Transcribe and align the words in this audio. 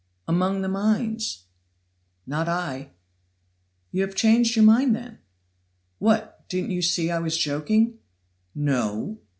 "Among 0.27 0.61
the 0.63 0.67
mines." 0.67 1.43
"Not 2.25 2.49
I." 2.49 2.89
"You 3.91 4.01
have 4.01 4.15
changed 4.15 4.55
your 4.55 4.65
mind, 4.65 4.95
then?" 4.95 5.19
"What, 5.99 6.49
didn't 6.49 6.71
you 6.71 6.81
see 6.81 7.11
I 7.11 7.19
was 7.19 7.37
joking?" 7.37 7.99
"No!" 8.55 9.19